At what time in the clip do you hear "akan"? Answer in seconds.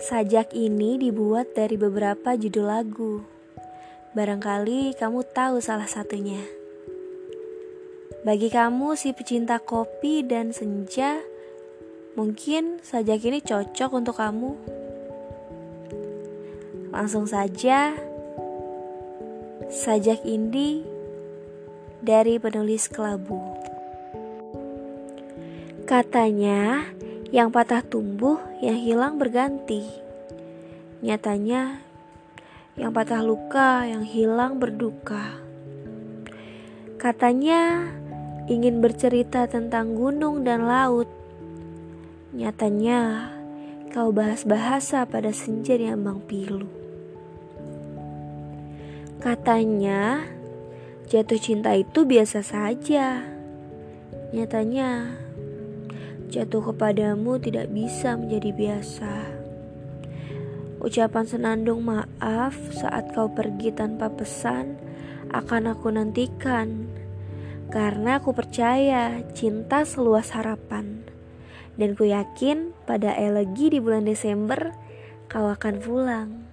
65.28-65.76, 75.46-75.74